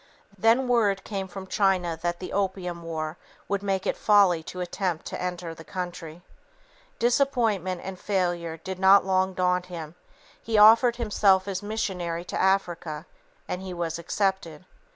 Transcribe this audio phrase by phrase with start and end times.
[0.35, 3.17] Then word came from China that the "opium war"
[3.47, 6.23] would make it folly to attempt to enter the country.
[6.97, 9.93] Disappointment and failure did not long daunt him;
[10.41, 13.05] he offered himself as missionary to Africa,
[13.47, 14.65] and he was accepted.